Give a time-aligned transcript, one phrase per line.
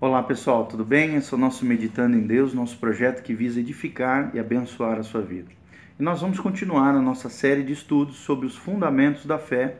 [0.00, 1.16] Olá pessoal, tudo bem?
[1.16, 5.02] Esse é o nosso Meditando em Deus, nosso projeto que visa edificar e abençoar a
[5.02, 5.48] sua vida.
[5.98, 9.78] E nós vamos continuar a nossa série de estudos sobre os fundamentos da fé,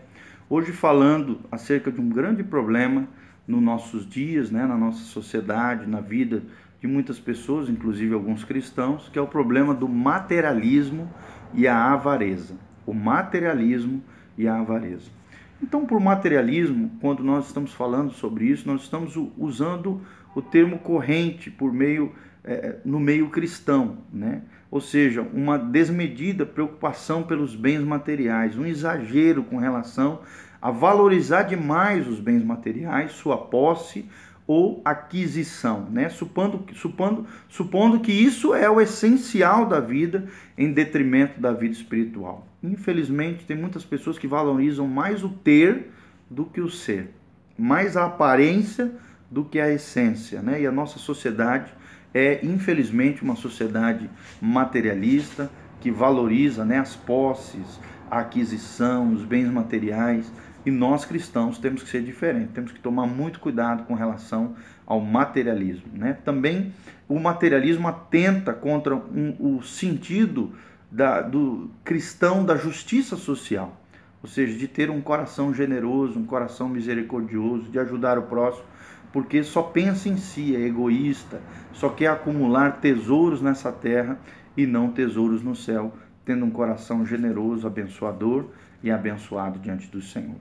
[0.50, 3.06] hoje falando acerca de um grande problema
[3.46, 6.43] nos nossos dias, né, na nossa sociedade, na vida
[6.80, 11.09] de muitas pessoas, inclusive alguns cristãos, que é o problema do materialismo
[11.55, 12.57] e a avareza.
[12.85, 14.03] O materialismo
[14.37, 15.18] e a avareza.
[15.62, 20.00] Então, por materialismo, quando nós estamos falando sobre isso, nós estamos usando
[20.34, 22.12] o termo corrente por meio
[22.44, 24.43] é, no meio cristão, né?
[24.71, 30.21] Ou seja, uma desmedida preocupação pelos bens materiais, um exagero com relação
[30.61, 34.09] a valorizar demais os bens materiais, sua posse
[34.48, 36.08] ou aquisição, né?
[36.08, 42.48] Supondo, supondo, supondo que isso é o essencial da vida em detrimento da vida espiritual.
[42.62, 45.91] Infelizmente, tem muitas pessoas que valorizam mais o ter
[46.30, 47.11] do que o ser,
[47.58, 48.91] mais a aparência
[49.30, 50.62] do que a essência, né?
[50.62, 51.70] E a nossa sociedade
[52.14, 54.08] é, infelizmente, uma sociedade
[54.41, 57.78] materialista que valoriza né, as posses,
[58.11, 60.33] a aquisição, os bens materiais.
[60.69, 65.00] E nós cristãos temos que ser diferentes, temos que tomar muito cuidado com relação ao
[65.00, 65.91] materialismo.
[65.94, 66.19] Né?
[66.27, 66.74] Também
[67.08, 70.52] o materialismo atenta contra um, o sentido
[70.91, 73.80] da, do cristão da justiça social,
[74.22, 78.66] ou seja, de ter um coração generoso, um coração misericordioso, de ajudar o próximo,
[79.11, 81.41] porque só pensa em si, é egoísta,
[81.72, 84.19] só quer acumular tesouros nessa terra
[84.55, 85.94] e não tesouros no céu,
[86.27, 88.50] tendo um coração generoso, abençoador
[88.83, 90.36] e abençoado diante do Senhor.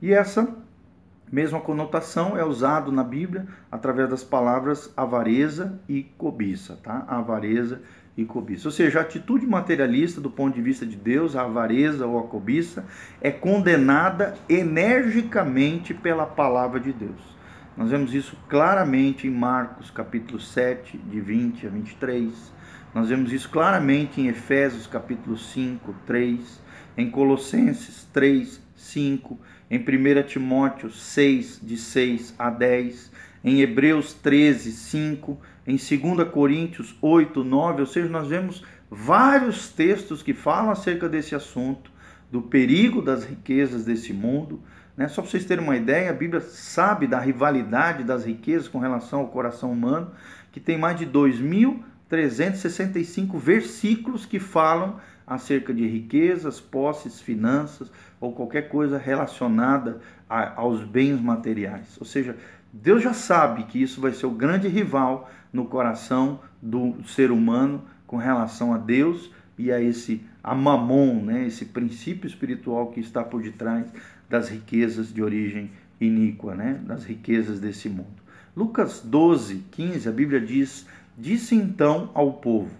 [0.00, 0.56] E essa
[1.30, 7.04] mesma conotação é usado na Bíblia através das palavras avareza e cobiça, tá?
[7.06, 7.82] Avareza
[8.16, 8.68] e cobiça.
[8.68, 12.26] Ou seja, a atitude materialista do ponto de vista de Deus, a avareza ou a
[12.26, 12.84] cobiça,
[13.20, 17.38] é condenada energicamente pela palavra de Deus.
[17.76, 22.52] Nós vemos isso claramente em Marcos capítulo 7, de 20 a 23.
[22.92, 26.60] Nós vemos isso claramente em Efésios capítulo 5, 3,
[26.96, 29.38] em Colossenses 3, 5,
[29.70, 33.10] em 1 Timóteo 6, de 6 a 10,
[33.44, 40.22] em Hebreus 13, 5, em 2 Coríntios 8, 9, ou seja, nós vemos vários textos
[40.22, 41.90] que falam acerca desse assunto,
[42.30, 44.62] do perigo das riquezas desse mundo.
[44.96, 45.08] Né?
[45.08, 49.20] Só para vocês terem uma ideia, a Bíblia sabe da rivalidade das riquezas com relação
[49.20, 50.10] ao coração humano,
[50.50, 57.90] que tem mais de 2.365 versículos que falam acerca de riquezas, posses, finanças
[58.20, 61.96] ou qualquer coisa relacionada a, aos bens materiais.
[61.98, 62.36] Ou seja,
[62.72, 67.82] Deus já sabe que isso vai ser o grande rival no coração do ser humano
[68.06, 73.22] com relação a Deus e a esse a mamon, né, esse princípio espiritual que está
[73.22, 73.86] por detrás
[74.30, 78.22] das riquezas de origem iníqua, né, das riquezas desse mundo.
[78.56, 80.86] Lucas 12, 15, a Bíblia diz:
[81.16, 82.70] Disse então ao povo: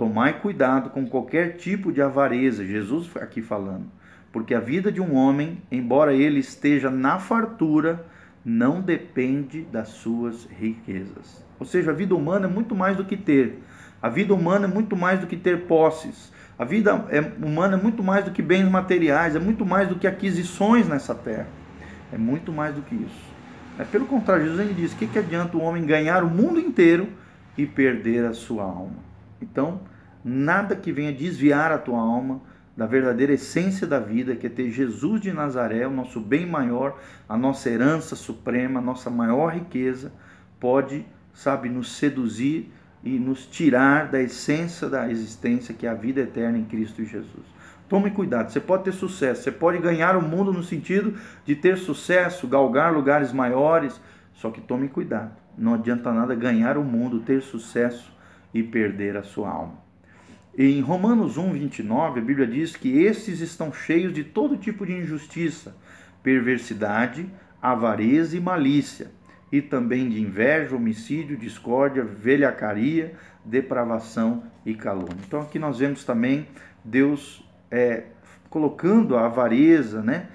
[0.00, 3.84] Tomai cuidado com qualquer tipo de avareza, Jesus aqui falando,
[4.32, 8.06] porque a vida de um homem, embora ele esteja na fartura,
[8.42, 11.44] não depende das suas riquezas.
[11.58, 13.62] Ou seja, a vida humana é muito mais do que ter.
[14.00, 16.32] A vida humana é muito mais do que ter posses.
[16.58, 19.96] A vida é, humana é muito mais do que bens materiais, é muito mais do
[19.96, 21.48] que aquisições nessa terra.
[22.10, 23.30] É muito mais do que isso.
[23.78, 26.58] É, pelo contrário, Jesus ele diz: o que, que adianta o homem ganhar o mundo
[26.58, 27.06] inteiro
[27.54, 29.10] e perder a sua alma?
[29.42, 29.80] Então,
[30.24, 32.40] nada que venha desviar a tua alma
[32.76, 36.98] da verdadeira essência da vida, que é ter Jesus de Nazaré, o nosso bem maior,
[37.28, 40.12] a nossa herança suprema, a nossa maior riqueza,
[40.58, 41.04] pode,
[41.34, 42.72] sabe, nos seduzir
[43.02, 47.44] e nos tirar da essência da existência, que é a vida eterna em Cristo Jesus.
[47.88, 51.76] Tome cuidado, você pode ter sucesso, você pode ganhar o mundo no sentido de ter
[51.76, 54.00] sucesso, galgar lugares maiores,
[54.32, 55.32] só que tome cuidado.
[55.58, 58.10] Não adianta nada ganhar o mundo, ter sucesso
[58.54, 59.89] e perder a sua alma.
[60.58, 64.92] Em Romanos 1, 29, a Bíblia diz que esses estão cheios de todo tipo de
[64.92, 65.76] injustiça,
[66.24, 67.24] perversidade,
[67.62, 69.12] avareza e malícia,
[69.52, 73.14] e também de inveja, homicídio, discórdia, velhacaria,
[73.44, 75.16] depravação e calúnia.
[75.24, 76.48] Então aqui nós vemos também
[76.84, 78.06] Deus é,
[78.48, 80.28] colocando a avareza, né?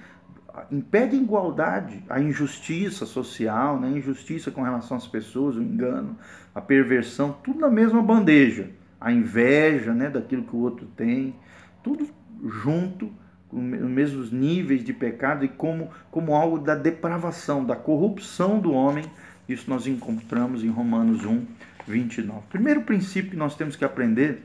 [0.72, 3.88] impede a igualdade, a injustiça social, né?
[3.88, 6.16] a injustiça com relação às pessoas, o engano,
[6.54, 8.70] a perversão, tudo na mesma bandeja
[9.00, 11.34] a inveja né, daquilo que o outro tem,
[11.82, 12.08] tudo
[12.44, 13.12] junto,
[13.48, 18.72] com os mesmos níveis de pecado e como, como algo da depravação, da corrupção do
[18.72, 19.04] homem.
[19.48, 21.46] Isso nós encontramos em Romanos 1,
[21.86, 22.40] 29.
[22.50, 24.42] Primeiro princípio que nós temos que aprender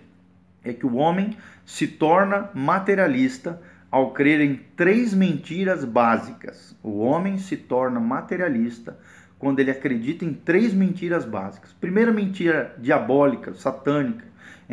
[0.64, 3.60] é que o homem se torna materialista
[3.90, 6.76] ao crer em três mentiras básicas.
[6.84, 8.98] O homem se torna materialista
[9.40, 11.74] quando ele acredita em três mentiras básicas.
[11.74, 14.24] Primeira mentira diabólica, satânica,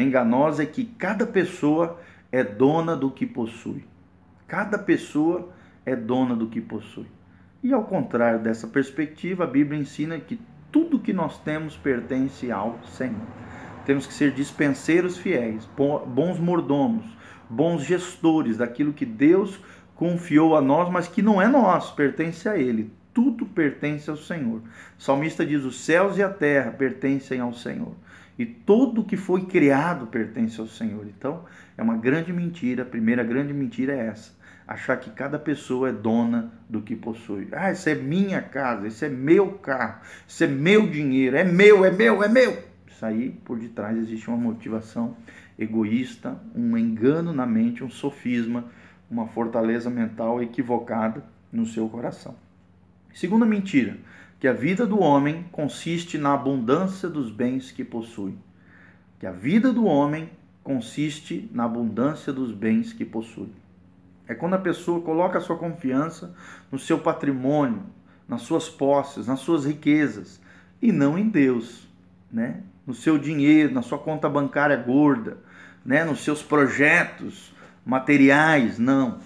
[0.03, 1.99] enganosa é que cada pessoa
[2.31, 3.85] é dona do que possui.
[4.47, 5.49] Cada pessoa
[5.85, 7.07] é dona do que possui.
[7.63, 10.41] E ao contrário dessa perspectiva, a Bíblia ensina que
[10.71, 13.27] tudo que nós temos pertence ao Senhor.
[13.85, 15.69] Temos que ser dispenseiros fiéis,
[16.07, 17.05] bons mordomos,
[17.49, 19.59] bons gestores daquilo que Deus
[19.95, 24.63] confiou a nós, mas que não é nosso, pertence a Ele tudo pertence ao Senhor.
[24.97, 27.93] O salmista diz: os céus e a terra pertencem ao Senhor.
[28.39, 31.05] E tudo que foi criado pertence ao Senhor.
[31.07, 31.45] Então,
[31.77, 32.85] é uma grande mentira.
[32.85, 34.33] A primeira grande mentira é essa:
[34.67, 37.49] achar que cada pessoa é dona do que possui.
[37.51, 41.85] Ah, isso é minha casa, isso é meu carro, isso é meu dinheiro, é meu,
[41.85, 42.63] é meu, é meu.
[42.87, 45.17] Isso aí, por detrás, existe uma motivação
[45.59, 48.67] egoísta, um engano na mente, um sofisma,
[49.11, 52.37] uma fortaleza mental equivocada no seu coração.
[53.13, 53.97] Segunda mentira,
[54.39, 58.35] que a vida do homem consiste na abundância dos bens que possui.
[59.19, 60.31] Que a vida do homem
[60.63, 63.53] consiste na abundância dos bens que possui.
[64.29, 66.35] É quando a pessoa coloca a sua confiança
[66.71, 67.83] no seu patrimônio,
[68.29, 70.41] nas suas posses, nas suas riquezas
[70.81, 71.89] e não em Deus,
[72.31, 72.63] né?
[72.87, 75.39] No seu dinheiro, na sua conta bancária gorda,
[75.85, 76.05] né?
[76.05, 77.53] Nos seus projetos
[77.85, 79.19] materiais, não.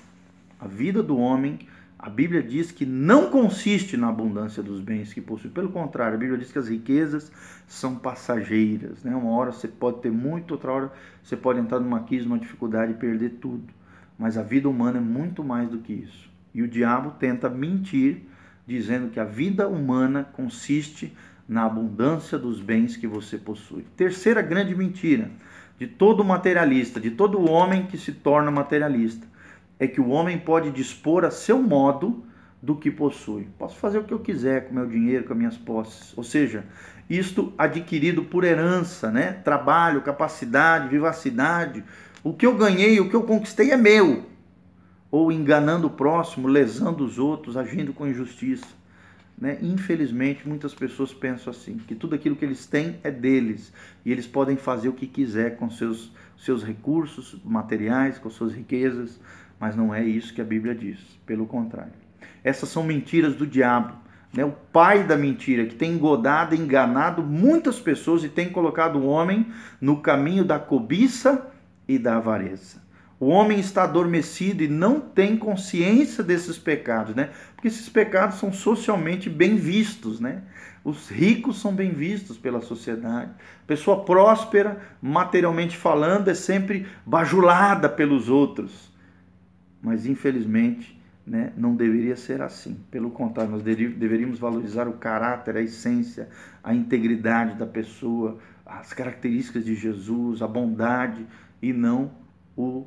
[0.59, 1.59] A vida do homem
[2.03, 5.51] a Bíblia diz que não consiste na abundância dos bens que possui.
[5.51, 7.31] Pelo contrário, a Bíblia diz que as riquezas
[7.69, 9.05] são passageiras.
[9.05, 9.15] Né?
[9.15, 12.91] Uma hora você pode ter muito, outra hora você pode entrar numa crise, numa dificuldade
[12.91, 13.73] e perder tudo.
[14.19, 16.29] Mas a vida humana é muito mais do que isso.
[16.53, 18.25] E o diabo tenta mentir,
[18.67, 21.17] dizendo que a vida humana consiste
[21.49, 23.85] na abundância dos bens que você possui.
[23.97, 25.31] Terceira grande mentira
[25.79, 29.32] de todo materialista, de todo homem que se torna materialista
[29.83, 32.25] é que o homem pode dispor a seu modo
[32.63, 33.49] do que possui.
[33.59, 36.17] Posso fazer o que eu quiser com meu dinheiro, com as minhas posses.
[36.17, 36.65] Ou seja,
[37.11, 39.33] isto adquirido por herança, né?
[39.33, 41.83] Trabalho, capacidade, vivacidade.
[42.23, 44.25] O que eu ganhei, o que eu conquistei é meu.
[45.11, 48.69] Ou enganando o próximo, lesando os outros, agindo com injustiça.
[49.37, 49.59] Né?
[49.61, 53.73] Infelizmente, muitas pessoas pensam assim, que tudo aquilo que eles têm é deles
[54.05, 59.19] e eles podem fazer o que quiser com seus, seus recursos materiais, com suas riquezas,
[59.63, 60.99] mas não é isso que a Bíblia diz.
[61.25, 61.93] Pelo contrário.
[62.43, 63.95] Essas são mentiras do diabo.
[64.35, 64.45] Né?
[64.45, 69.47] O pai da mentira que tem engodado, enganado muitas pessoas e tem colocado o homem
[69.81, 71.47] no caminho da cobiça
[71.87, 72.83] e da avareza.
[73.21, 77.31] O homem está adormecido e não tem consciência desses pecados, né?
[77.55, 80.43] Porque esses pecados são socialmente bem vistos, né?
[80.83, 83.31] Os ricos são bem vistos pela sociedade.
[83.65, 88.91] Pessoa próspera, materialmente falando, é sempre bajulada pelos outros
[89.83, 92.79] mas infelizmente né, não deveria ser assim.
[92.91, 96.29] Pelo contrário, nós deveríamos valorizar o caráter, a essência,
[96.63, 101.27] a integridade da pessoa, as características de Jesus, a bondade
[101.61, 102.11] e não
[102.57, 102.87] o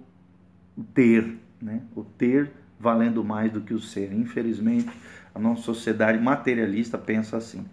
[0.93, 1.81] ter, né?
[1.95, 4.11] o ter valendo mais do que o ser.
[4.13, 4.89] Infelizmente,
[5.33, 7.65] a nossa sociedade materialista pensa assim.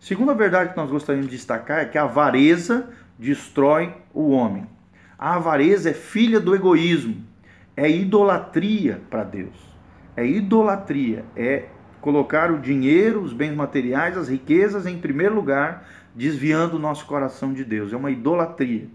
[0.00, 4.66] Segunda verdade que nós gostaríamos de destacar é que a avareza destrói o homem.
[5.18, 7.27] A avareza é filha do egoísmo
[7.78, 9.54] é idolatria para Deus.
[10.16, 11.66] É idolatria, é
[12.00, 17.52] colocar o dinheiro, os bens materiais, as riquezas em primeiro lugar, desviando o nosso coração
[17.52, 17.92] de Deus.
[17.92, 18.88] É uma idolatria.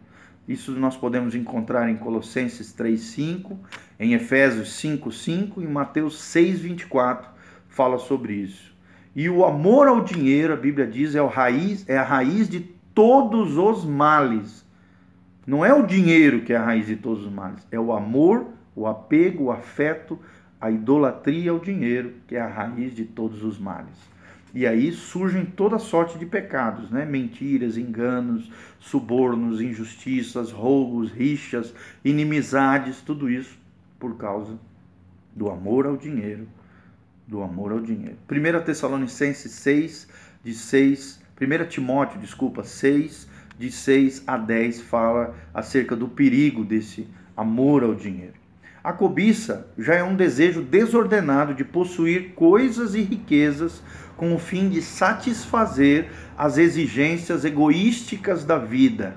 [0.46, 3.58] Isso nós podemos encontrar em Colossenses 3:5,
[3.98, 7.28] em Efésios 5:5 e Mateus 6:24
[7.70, 8.76] fala sobre isso.
[9.16, 12.60] E o amor ao dinheiro, a Bíblia diz, é, o raiz, é a raiz de
[12.94, 14.66] todos os males.
[15.48, 18.48] Não é o dinheiro que é a raiz de todos os males, é o amor
[18.76, 20.20] o apego, o afeto,
[20.60, 23.98] a idolatria ao dinheiro, que é a raiz de todos os males.
[24.54, 27.06] E aí surgem toda sorte de pecados, né?
[27.06, 31.74] Mentiras, enganos, subornos, injustiças, roubos, rixas,
[32.06, 33.58] inimizades, tudo isso
[34.00, 34.60] por causa
[35.36, 36.48] do amor ao dinheiro,
[37.28, 38.18] do amor ao dinheiro.
[38.32, 40.08] 1 Tessalonicenses 6,
[40.44, 43.28] de 6, 1 Timóteo, desculpa, 6,
[43.58, 48.43] de 6 a 10 fala acerca do perigo desse amor ao dinheiro.
[48.84, 53.82] A cobiça já é um desejo desordenado de possuir coisas e riquezas
[54.18, 59.16] com o fim de satisfazer as exigências egoísticas da vida.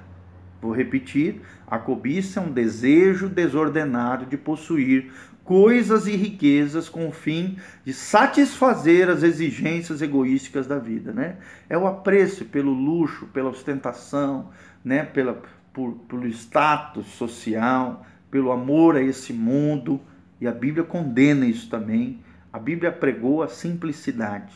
[0.62, 5.10] Vou repetir: a cobiça é um desejo desordenado de possuir
[5.42, 11.38] coisas e riquezas com o fim de satisfazer as exigências egoísticas da vida, né?
[11.68, 14.50] É o apreço pelo luxo, pela ostentação,
[14.84, 15.04] né?
[15.04, 15.42] Pela,
[15.72, 20.00] por, pelo status social, pelo amor a esse mundo,
[20.40, 22.20] e a Bíblia condena isso também.
[22.52, 24.54] A Bíblia pregou a simplicidade.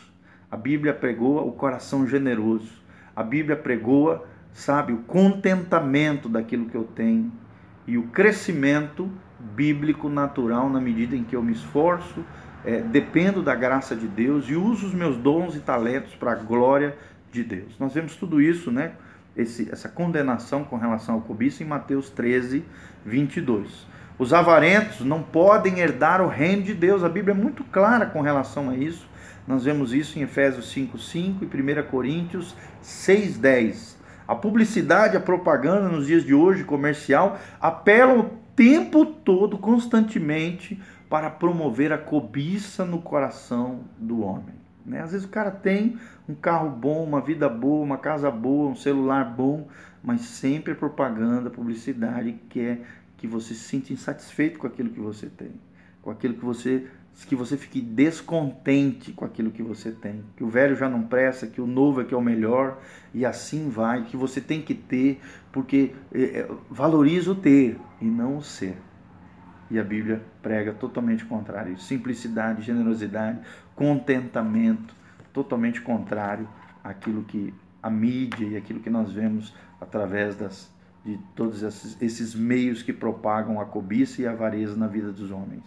[0.50, 2.72] A Bíblia pregoa o coração generoso.
[3.14, 7.32] A Bíblia pregoa, sabe, o contentamento daquilo que eu tenho
[7.86, 9.10] e o crescimento
[9.54, 12.24] bíblico natural na medida em que eu me esforço,
[12.64, 16.34] é, dependo da graça de Deus e uso os meus dons e talentos para a
[16.34, 16.96] glória
[17.32, 17.78] de Deus.
[17.78, 18.92] Nós vemos tudo isso, né?
[19.36, 22.64] Esse, essa condenação com relação ao cobiça em Mateus 13,
[23.04, 23.86] 22.
[24.18, 27.02] Os avarentos não podem herdar o reino de Deus.
[27.02, 29.08] A Bíblia é muito clara com relação a isso.
[29.46, 33.98] Nós vemos isso em Efésios 5:5 e 1 Coríntios 6:10.
[34.28, 41.30] A publicidade, a propaganda nos dias de hoje, comercial, apelam o tempo todo, constantemente, para
[41.30, 44.59] promover a cobiça no coração do homem.
[44.84, 45.00] Né?
[45.00, 48.76] Às vezes o cara tem um carro bom, uma vida boa, uma casa boa, um
[48.76, 49.68] celular bom,
[50.02, 52.82] mas sempre a propaganda, publicidade quer
[53.16, 55.52] que você se sinta insatisfeito com aquilo que você tem,
[56.02, 56.86] com aquilo que você
[57.26, 61.46] que você fique descontente com aquilo que você tem, que o velho já não presta,
[61.46, 62.78] que o novo é que é o melhor
[63.12, 65.20] e assim vai, que você tem que ter,
[65.52, 68.76] porque é, valoriza o ter e não o ser.
[69.70, 73.40] E a Bíblia prega totalmente contrário, simplicidade, generosidade,
[73.80, 74.94] contentamento,
[75.32, 76.46] totalmente contrário
[76.84, 80.70] àquilo que a mídia e aquilo que nós vemos através das,
[81.02, 85.30] de todos esses, esses meios que propagam a cobiça e a avareza na vida dos
[85.30, 85.64] homens.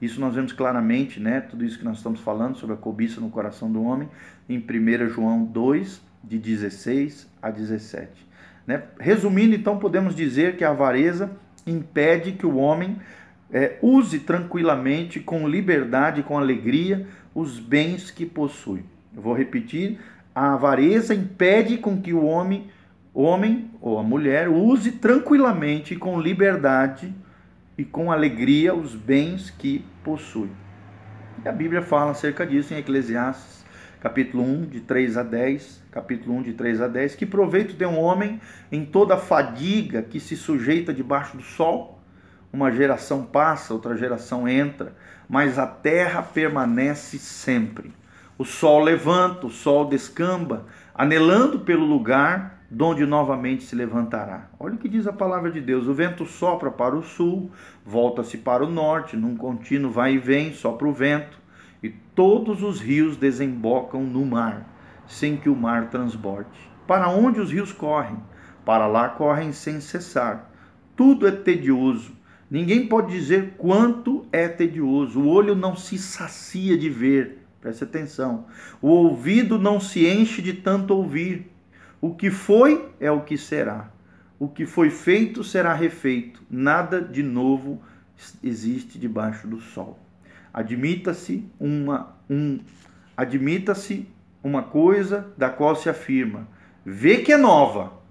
[0.00, 1.40] Isso nós vemos claramente, né?
[1.40, 4.08] Tudo isso que nós estamos falando sobre a cobiça no coração do homem,
[4.48, 8.10] em 1 João 2, de 16 a 17.
[8.66, 8.82] Né?
[8.98, 11.30] Resumindo, então, podemos dizer que a avareza
[11.64, 12.96] impede que o homem
[13.52, 18.84] é, use tranquilamente, com liberdade, com alegria, os bens que possui.
[19.14, 19.98] Eu vou repetir:
[20.34, 22.70] a avareza impede com que o homem,
[23.12, 27.14] homem ou a mulher use tranquilamente, com liberdade,
[27.76, 30.50] e com alegria os bens que possui.
[31.44, 33.64] E a Bíblia fala acerca disso em Eclesiastes,
[34.00, 37.86] capítulo 1, de 3 a 10, capítulo 1, de 3 a 10, que proveito tem
[37.86, 38.40] um homem
[38.70, 42.01] em toda a fadiga que se sujeita debaixo do sol?
[42.52, 44.94] Uma geração passa, outra geração entra,
[45.28, 47.94] mas a terra permanece sempre.
[48.36, 54.48] O sol levanta, o sol descamba, anelando pelo lugar donde novamente se levantará.
[54.58, 57.50] Olha o que diz a palavra de Deus: o vento sopra para o sul,
[57.84, 61.38] volta-se para o norte, num contínuo vai e vem, sopra o vento,
[61.82, 64.66] e todos os rios desembocam no mar,
[65.06, 66.48] sem que o mar transborde.
[66.86, 68.16] Para onde os rios correm?
[68.64, 70.50] Para lá correm sem cessar.
[70.96, 72.21] Tudo é tedioso.
[72.52, 75.18] Ninguém pode dizer quanto é tedioso.
[75.20, 77.38] O olho não se sacia de ver.
[77.62, 78.44] Preste atenção.
[78.82, 81.50] O ouvido não se enche de tanto ouvir.
[81.98, 83.90] O que foi é o que será.
[84.38, 86.42] O que foi feito será refeito.
[86.50, 87.80] Nada de novo
[88.42, 89.98] existe debaixo do sol.
[90.52, 92.60] Admita-se uma um
[93.16, 94.06] admita-se
[94.44, 96.46] uma coisa da qual se afirma:
[96.84, 98.01] vê que é nova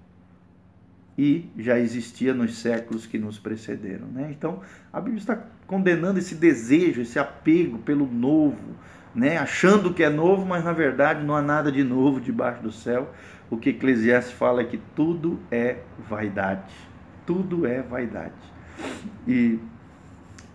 [1.16, 4.08] e já existia nos séculos que nos precederam.
[4.08, 4.28] Né?
[4.30, 4.60] Então,
[4.92, 8.74] a Bíblia está condenando esse desejo, esse apego pelo novo,
[9.14, 9.36] né?
[9.36, 13.12] achando que é novo, mas na verdade não há nada de novo debaixo do céu
[13.52, 15.76] o que Eclesiastes fala é que tudo é
[16.08, 16.72] vaidade.
[17.26, 18.32] Tudo é vaidade.
[19.28, 19.58] E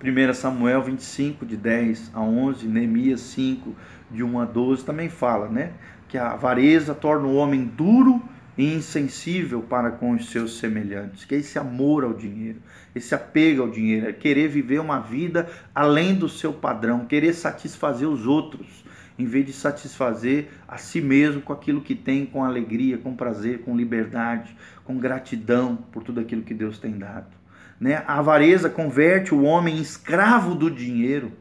[0.04, 3.76] 1 Samuel 25, de 10 a 11, Neemias 5,
[4.10, 5.74] de 1 a 12, também fala, né?
[6.08, 8.20] Que a avareza torna o homem duro
[8.58, 11.26] e insensível para com os seus semelhantes.
[11.26, 12.60] Que é esse amor ao dinheiro,
[12.96, 18.08] esse apego ao dinheiro, é querer viver uma vida além do seu padrão, querer satisfazer
[18.08, 18.86] os outros
[19.20, 23.62] em vez de satisfazer a si mesmo com aquilo que tem, com alegria, com prazer,
[23.62, 27.36] com liberdade, com gratidão por tudo aquilo que Deus tem dado.
[27.80, 28.04] Né?
[28.08, 31.32] A avareza converte o homem em escravo do dinheiro.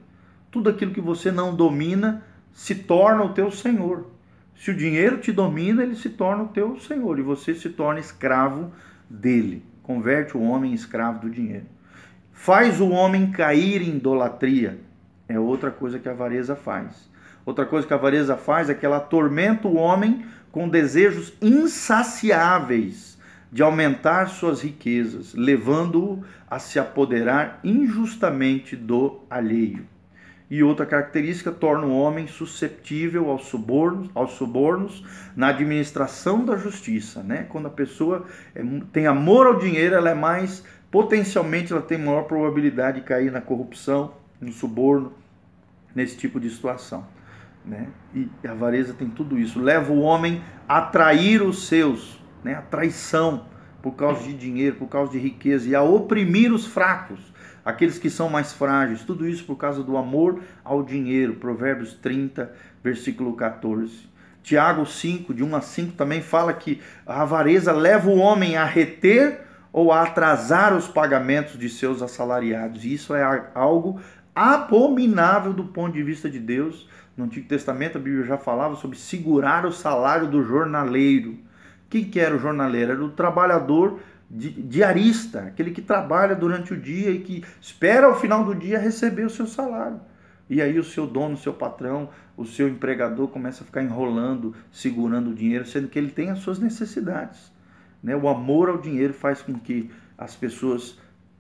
[0.51, 4.11] Tudo aquilo que você não domina se torna o teu senhor.
[4.57, 8.01] Se o dinheiro te domina, ele se torna o teu senhor e você se torna
[8.01, 8.73] escravo
[9.09, 9.63] dele.
[9.83, 11.67] Converte o homem em escravo do dinheiro.
[12.33, 14.81] Faz o homem cair em idolatria.
[15.29, 17.09] É outra coisa que a avareza faz.
[17.45, 23.17] Outra coisa que a avareza faz é que ela atormenta o homem com desejos insaciáveis
[23.53, 29.87] de aumentar suas riquezas, levando-o a se apoderar injustamente do alheio.
[30.49, 37.23] E outra característica torna o homem susceptível aos subornos, aos subornos na administração da justiça.
[37.23, 37.47] Né?
[37.49, 38.25] Quando a pessoa
[38.55, 38.63] é
[38.93, 43.41] tem amor ao dinheiro, ela é mais potencialmente ela tem maior probabilidade de cair na
[43.41, 45.13] corrupção, no suborno,
[45.95, 47.07] nesse tipo de situação.
[47.65, 47.89] Né?
[48.15, 49.61] E a avareza tem tudo isso.
[49.61, 52.55] Leva o homem a trair os seus, né?
[52.55, 53.47] a traição
[53.87, 57.21] por causa de dinheiro, por causa de riqueza, e a oprimir os fracos,
[57.65, 59.05] aqueles que são mais frágeis.
[59.05, 61.35] Tudo isso por causa do amor ao dinheiro.
[61.35, 62.53] Provérbios 30,
[62.83, 64.09] versículo 14.
[64.43, 68.65] Tiago 5, de 1 a 5, também fala que a avareza leva o homem a
[68.65, 72.85] reter ou a atrasar os pagamentos de seus assalariados.
[72.85, 73.23] Isso é
[73.55, 74.01] algo
[74.35, 76.89] abominável do ponto de vista de Deus.
[77.17, 81.46] No Antigo Testamento, a Bíblia já falava sobre segurar o salário do jornaleiro.
[81.97, 82.93] Quem que era o jornaleiro?
[82.93, 88.45] Era o trabalhador diarista, aquele que trabalha durante o dia e que espera ao final
[88.45, 89.99] do dia receber o seu salário.
[90.51, 94.55] E aí o seu dono, o seu patrão, o seu empregador começa a ficar enrolando,
[94.71, 97.51] segurando o dinheiro, sendo que ele tem as suas necessidades.
[98.03, 98.15] Né?
[98.15, 100.99] O amor ao dinheiro faz com que as pessoas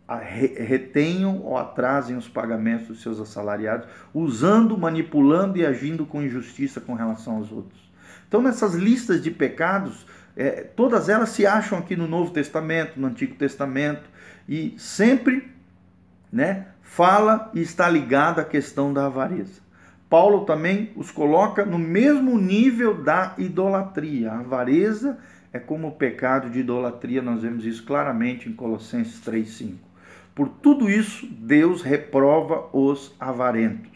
[0.08, 6.94] retenham ou atrasem os pagamentos dos seus assalariados, usando, manipulando e agindo com injustiça com
[6.94, 7.86] relação aos outros.
[8.28, 10.06] Então, nessas listas de pecados,
[10.37, 14.02] é, todas elas se acham aqui no Novo Testamento, no Antigo Testamento,
[14.47, 15.50] e sempre
[16.31, 19.64] né, fala e está ligada à questão da avareza.
[20.11, 24.31] Paulo também os coloca no mesmo nível da idolatria.
[24.31, 25.19] A avareza
[25.52, 29.75] é como o pecado de idolatria, nós vemos isso claramente em Colossenses 3,5.
[30.35, 33.90] Por tudo isso, Deus reprova os avarentos.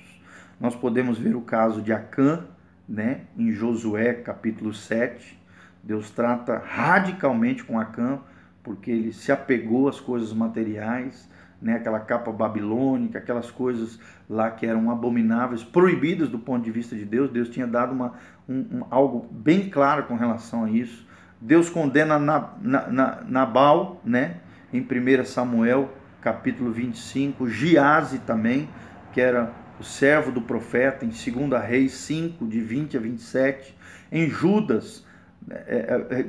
[0.58, 2.44] Nós podemos ver o caso de Acã,
[2.88, 5.39] né, em Josué capítulo 7,
[5.82, 8.20] Deus trata radicalmente com Acã,
[8.62, 11.28] porque ele se apegou às coisas materiais,
[11.60, 16.96] né, aquela capa babilônica, aquelas coisas lá que eram abomináveis, proibidas do ponto de vista
[16.96, 17.30] de Deus.
[17.30, 18.14] Deus tinha dado uma,
[18.48, 21.06] um, um, algo bem claro com relação a isso.
[21.40, 24.36] Deus condena na, na, na, Nabal, né,
[24.72, 28.68] em 1 Samuel capítulo 25, Giase também,
[29.12, 33.74] que era o servo do profeta, em 2 Reis 5, de 20 a 27,
[34.12, 35.04] em Judas,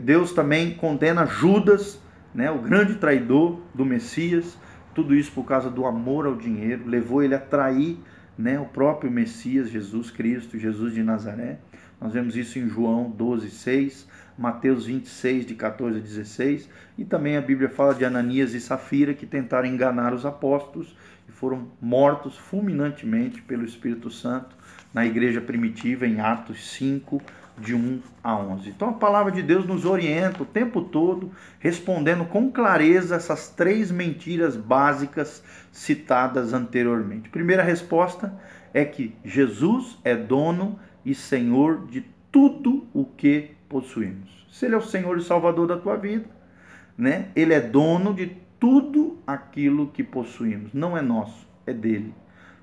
[0.03, 1.99] Deus também condena Judas,
[2.33, 4.57] né, o grande traidor do Messias,
[4.95, 7.97] tudo isso por causa do amor ao dinheiro, levou ele a trair
[8.37, 11.59] né, o próprio Messias, Jesus Cristo, Jesus de Nazaré.
[11.99, 17.37] Nós vemos isso em João 12, 6, Mateus 26, de 14 a 16, e também
[17.37, 20.95] a Bíblia fala de Ananias e Safira que tentaram enganar os apóstolos
[21.29, 24.55] e foram mortos fulminantemente pelo Espírito Santo
[24.93, 27.21] na igreja primitiva em Atos 5,
[27.61, 28.69] de 1 a 11.
[28.69, 33.91] Então a palavra de Deus nos orienta o tempo todo, respondendo com clareza essas três
[33.91, 37.29] mentiras básicas citadas anteriormente.
[37.29, 38.33] Primeira resposta
[38.73, 44.29] é que Jesus é dono e Senhor de tudo o que possuímos.
[44.51, 46.25] Se Ele é o Senhor e Salvador da tua vida,
[46.97, 47.29] né?
[47.35, 50.73] Ele é dono de tudo aquilo que possuímos.
[50.73, 52.13] Não é nosso, é dele.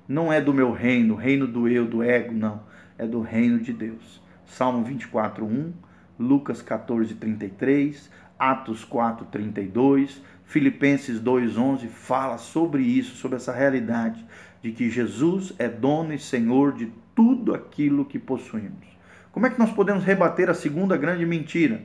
[0.07, 2.61] Não é do meu reino, reino do eu, do ego, não.
[2.97, 4.21] É do reino de Deus.
[4.49, 5.73] Salmo 24, 1,
[6.19, 14.25] Lucas 14, 33, Atos 4, 32, Filipenses 2, 11 fala sobre isso, sobre essa realidade
[14.61, 18.87] de que Jesus é dono e Senhor de tudo aquilo que possuímos.
[19.31, 21.81] Como é que nós podemos rebater a segunda grande mentira?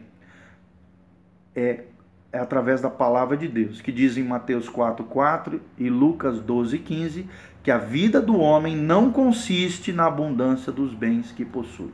[1.54, 1.84] É,
[2.32, 6.78] é através da palavra de Deus, que diz em Mateus 4, 4 e Lucas 12,
[6.78, 7.28] 15,
[7.62, 11.92] que a vida do homem não consiste na abundância dos bens que possui.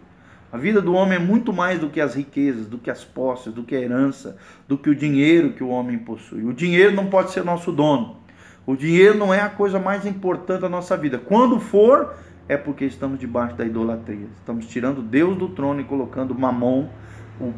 [0.52, 3.52] A vida do homem é muito mais do que as riquezas, do que as posses,
[3.52, 4.36] do que a herança,
[4.66, 6.44] do que o dinheiro que o homem possui.
[6.44, 8.16] O dinheiro não pode ser nosso dono.
[8.66, 11.18] O dinheiro não é a coisa mais importante da nossa vida.
[11.18, 12.14] Quando for,
[12.48, 14.26] é porque estamos debaixo da idolatria.
[14.38, 16.88] Estamos tirando Deus do trono e colocando Mamon,
[17.40, 17.54] o,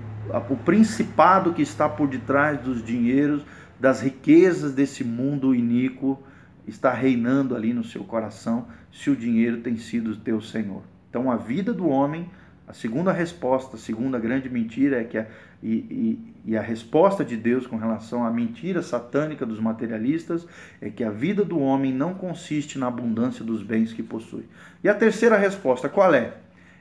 [0.50, 3.42] o principado que está por detrás dos dinheiros,
[3.80, 6.22] das riquezas desse mundo iníquo,
[6.66, 10.82] está reinando ali no seu coração, se o dinheiro tem sido teu Senhor.
[11.08, 12.30] Então a vida do homem
[12.72, 15.26] a segunda resposta, a segunda grande mentira é que a,
[15.62, 20.48] e, e, e, a resposta de Deus com relação à mentira satânica dos materialistas
[20.80, 24.44] é que a vida do homem não consiste na abundância dos bens que possui.
[24.82, 26.32] E a terceira resposta qual é?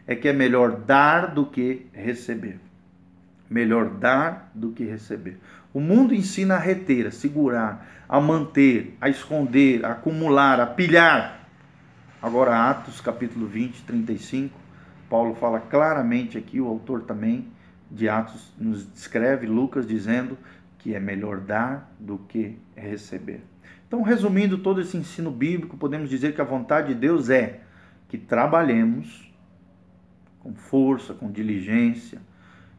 [0.08, 2.58] É que é melhor dar do que receber.
[3.50, 5.40] Melhor dar do que receber.
[5.74, 11.50] O mundo ensina a reter, a segurar, a manter, a esconder, a acumular, a pilhar.
[12.22, 14.61] Agora, Atos capítulo 20, 35
[15.12, 17.46] Paulo fala claramente aqui, o autor também
[17.92, 20.38] de Atos nos descreve, Lucas, dizendo
[20.80, 23.42] que é melhor dar do que receber.
[23.86, 27.60] Então, resumindo todo esse ensino bíblico, podemos dizer que a vontade de Deus é
[28.08, 29.30] que trabalhemos
[30.40, 32.22] com força, com diligência,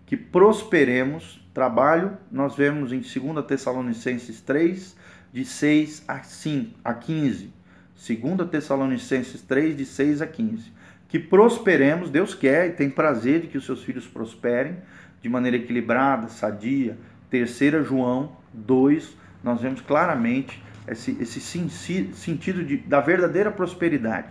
[0.07, 1.39] que prosperemos.
[1.53, 4.97] Trabalho, nós vemos em 2 Tessalonicenses 3,
[5.31, 7.53] de 6 a, 5, a 15.
[7.95, 10.82] 2 Tessalonicenses 3, de 6 a 15
[11.13, 14.79] que prosperemos, Deus quer e tem prazer de que os seus filhos prosperem
[15.21, 16.97] de maneira equilibrada, sadia.
[17.29, 24.29] Terceira João 2, nós vemos claramente esse, esse sentido de, da verdadeira prosperidade,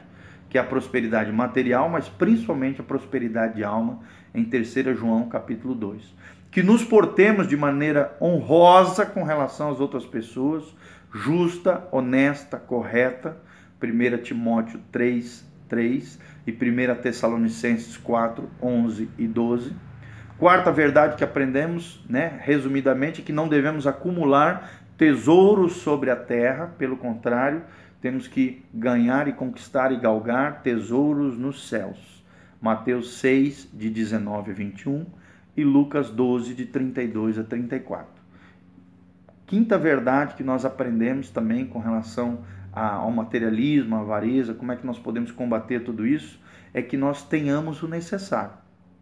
[0.50, 4.00] que é a prosperidade material, mas principalmente a prosperidade de alma,
[4.34, 6.16] em 3 João capítulo 2.
[6.50, 10.64] Que nos portemos de maneira honrosa com relação às outras pessoas,
[11.14, 13.38] justa, honesta, correta,
[13.80, 19.74] 1 Timóteo 3, 3 e 1 Tessalonicenses 4, 11 e 12.
[20.38, 26.68] Quarta verdade que aprendemos, né, resumidamente, é que não devemos acumular tesouros sobre a terra,
[26.78, 27.64] pelo contrário,
[28.02, 32.22] temos que ganhar e conquistar e galgar tesouros nos céus.
[32.60, 35.06] Mateus 6, de 19 a 21
[35.56, 38.08] e Lucas 12, de 32 a 34.
[39.48, 42.40] Quinta verdade que nós aprendemos também com relação
[42.72, 46.40] ao materialismo, à avareza, como é que nós podemos combater tudo isso,
[46.74, 48.54] é que nós tenhamos o necessário.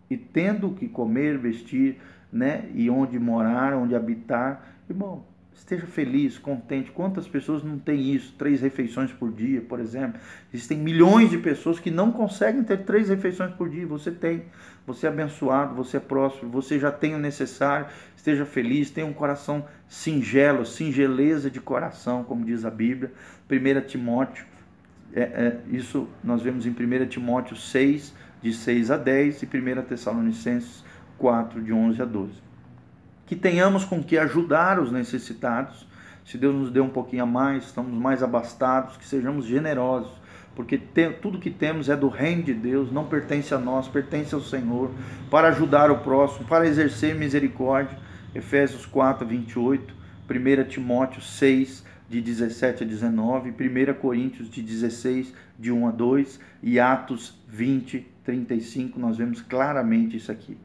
[0.10, 2.02] E tendo o que comer, vestir,
[2.32, 5.24] né, e onde morar, onde habitar, irmão,
[5.60, 6.92] esteja feliz, contente.
[6.92, 8.34] Quantas pessoas não têm isso?
[8.38, 10.20] Três refeições por dia, por exemplo.
[10.54, 13.86] Existem milhões de pessoas que não conseguem ter três refeições por dia.
[13.86, 14.44] Você tem.
[14.88, 17.88] Você é abençoado, você é próximo, você já tem o necessário.
[18.16, 23.12] Esteja feliz, tenha um coração singelo, singeleza de coração, como diz a Bíblia.
[23.50, 24.46] 1 Timóteo,
[25.14, 29.82] é, é, isso nós vemos em 1 Timóteo 6, de 6 a 10, e 1
[29.84, 30.84] Tessalonicenses
[31.18, 32.49] 4, de 11 a 12
[33.30, 35.86] que tenhamos com que ajudar os necessitados.
[36.26, 40.12] Se Deus nos deu um pouquinho a mais, estamos mais abastados, que sejamos generosos,
[40.56, 44.34] porque te, tudo que temos é do reino de Deus, não pertence a nós, pertence
[44.34, 44.90] ao Senhor,
[45.30, 48.00] para ajudar o próximo, para exercer misericórdia.
[48.34, 49.94] Efésios 4, 28,
[50.28, 56.40] 1 Timóteo 6, de 17 a 19, 1 Coríntios de 16, de 1 a 2
[56.64, 60.58] e Atos 20, 35, nós vemos claramente isso aqui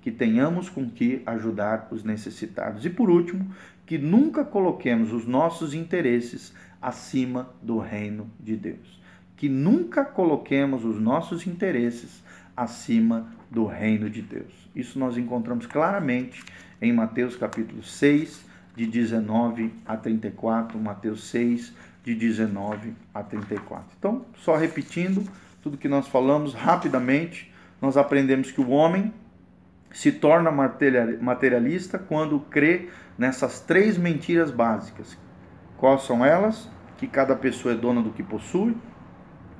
[0.00, 2.84] que tenhamos com que ajudar os necessitados.
[2.84, 3.50] E por último,
[3.86, 9.00] que nunca coloquemos os nossos interesses acima do reino de Deus.
[9.36, 12.22] Que nunca coloquemos os nossos interesses
[12.56, 14.52] acima do reino de Deus.
[14.74, 16.42] Isso nós encontramos claramente
[16.80, 23.84] em Mateus capítulo 6, de 19 a 34, Mateus 6, de 19 a 34.
[23.98, 25.24] Então, só repetindo
[25.62, 29.12] tudo que nós falamos rapidamente, nós aprendemos que o homem
[29.90, 35.18] se torna materialista quando crê nessas três mentiras básicas.
[35.76, 36.70] Quais são elas?
[36.96, 38.76] Que cada pessoa é dona do que possui,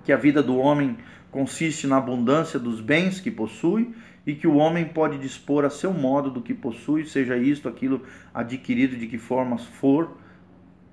[0.04, 0.96] que a vida do homem
[1.30, 3.94] consiste na abundância dos bens que possui
[4.26, 8.02] e que o homem pode dispor a seu modo do que possui, seja isto, aquilo
[8.34, 10.16] adquirido de que formas for,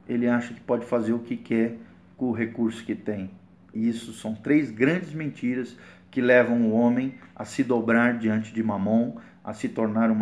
[0.08, 1.78] ele acha que pode fazer o que quer
[2.15, 3.30] com o recurso que tem.
[3.73, 5.78] E isso são três grandes mentiras
[6.12, 10.15] que levam o homem a se dobrar diante de Mamon, a se tornar um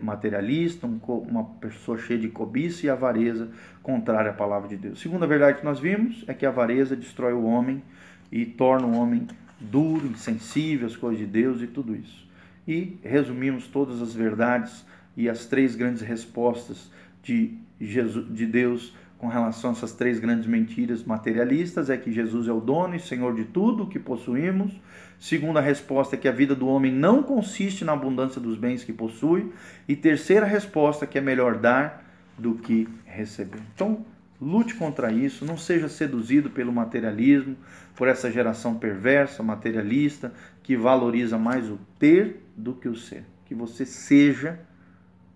[0.00, 3.50] materialista, uma pessoa cheia de cobiça e avareza,
[3.82, 5.00] contrária à palavra de Deus.
[5.00, 7.82] Segunda verdade que nós vimos é que a avareza destrói o homem
[8.30, 9.26] e torna o homem
[9.60, 12.26] duro, insensível às coisas de Deus e tudo isso.
[12.66, 16.90] E resumimos todas as verdades e as três grandes respostas
[17.22, 22.48] de, Jesus, de Deus com relação a essas três grandes mentiras materialistas é que Jesus
[22.48, 24.72] é o dono e Senhor de tudo o que possuímos.
[25.16, 28.92] Segunda resposta é que a vida do homem não consiste na abundância dos bens que
[28.92, 29.52] possui.
[29.86, 32.04] E terceira resposta é que é melhor dar
[32.36, 33.60] do que receber.
[33.72, 34.04] Então,
[34.40, 37.56] lute contra isso, não seja seduzido pelo materialismo,
[37.94, 43.24] por essa geração perversa, materialista, que valoriza mais o ter do que o ser.
[43.46, 44.58] Que você seja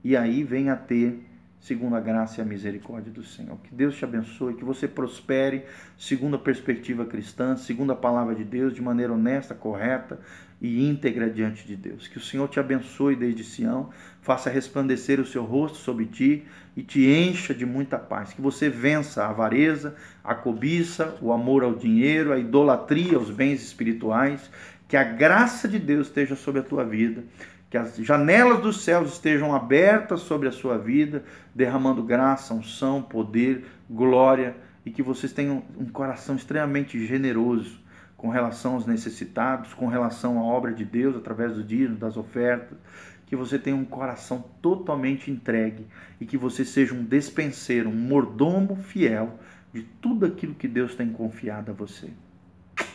[0.03, 1.25] e aí venha a ter
[1.67, 3.59] segundo a graça e a misericórdia do Senhor.
[3.65, 5.65] Que Deus te abençoe, que você prospere
[5.99, 10.21] segundo a perspectiva cristã, segundo a palavra de Deus, de maneira honesta, correta
[10.63, 12.07] e íntegra diante de Deus.
[12.07, 13.91] Que o Senhor te abençoe desde Sião,
[14.23, 16.45] faça resplandecer o seu rosto sobre ti
[16.77, 18.33] e te encha de muita paz.
[18.33, 23.61] Que você vença a avareza, a cobiça, o amor ao dinheiro, a idolatria aos bens
[23.61, 24.49] espirituais.
[24.87, 27.25] Que a graça de Deus esteja sobre a tua vida
[27.69, 31.25] que as janelas dos céus estejam abertas sobre a sua vida,
[31.55, 37.81] derramando graça, unção, poder, glória e que vocês tenham um coração extremamente generoso
[38.17, 42.79] com relação aos necessitados, com relação à obra de Deus através do dízimo, das ofertas,
[43.27, 45.87] que você tenha um coração totalmente entregue
[46.21, 49.39] e que você seja um despenseiro, um mordomo fiel
[49.73, 52.09] de tudo aquilo que Deus tem confiado a você.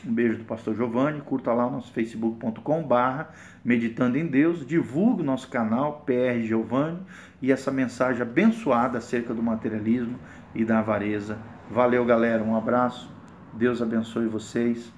[0.06, 3.30] Um beijo do pastor Giovanni, curta lá o nosso facebook.com barra
[3.64, 7.00] meditando em Deus, divulgue o nosso canal PR Giovanni
[7.40, 10.18] e essa mensagem abençoada acerca do materialismo
[10.56, 11.38] e da avareza.
[11.70, 13.14] Valeu galera, um abraço,
[13.54, 14.92] Deus abençoe vocês,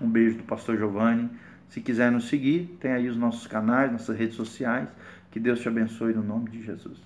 [0.00, 1.28] um beijo do pastor Giovanni.
[1.68, 4.88] Se quiser nos seguir, tem aí os nossos canais, nossas redes sociais.
[5.32, 7.02] Que Deus te abençoe no nome de Jesus.